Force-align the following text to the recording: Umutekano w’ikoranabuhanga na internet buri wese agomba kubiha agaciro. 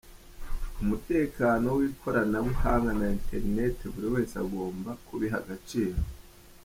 Umutekano 0.83 1.67
w’ikoranabuhanga 1.77 2.91
na 2.99 3.07
internet 3.17 3.77
buri 3.93 4.07
wese 4.13 4.33
agomba 4.43 4.89
kubiha 5.05 5.37
agaciro. 5.43 5.99